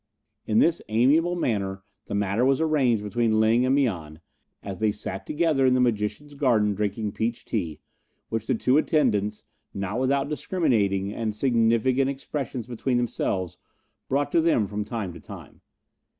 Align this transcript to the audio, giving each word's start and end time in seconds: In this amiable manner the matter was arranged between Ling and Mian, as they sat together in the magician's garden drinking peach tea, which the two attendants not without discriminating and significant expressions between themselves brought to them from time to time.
In 0.47 0.57
this 0.57 0.81
amiable 0.89 1.35
manner 1.35 1.83
the 2.07 2.15
matter 2.15 2.43
was 2.43 2.59
arranged 2.59 3.03
between 3.03 3.39
Ling 3.39 3.67
and 3.67 3.75
Mian, 3.75 4.19
as 4.63 4.79
they 4.79 4.91
sat 4.91 5.27
together 5.27 5.63
in 5.63 5.75
the 5.75 5.79
magician's 5.79 6.33
garden 6.33 6.73
drinking 6.73 7.11
peach 7.11 7.45
tea, 7.45 7.81
which 8.29 8.47
the 8.47 8.55
two 8.55 8.79
attendants 8.79 9.45
not 9.75 9.99
without 9.99 10.27
discriminating 10.27 11.13
and 11.13 11.35
significant 11.35 12.09
expressions 12.09 12.65
between 12.65 12.97
themselves 12.97 13.59
brought 14.09 14.31
to 14.31 14.41
them 14.41 14.65
from 14.65 14.83
time 14.83 15.13
to 15.13 15.19
time. 15.19 15.61